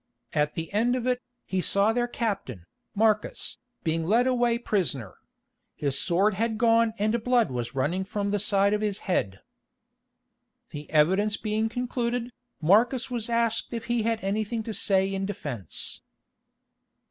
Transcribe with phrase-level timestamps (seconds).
[0.33, 2.65] At the end of it, he saw their captain,
[2.95, 5.17] Marcus, being led away prisoner.
[5.75, 9.41] His sword had gone and blood was running from the side of his head.
[10.71, 16.01] The evidence being concluded, Marcus was asked if he had anything to say in defence.